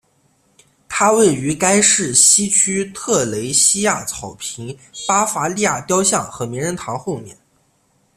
[0.89, 4.75] 它位于该市西区特蕾西娅草坪
[5.07, 7.37] 巴伐利亚雕像和名人堂后面。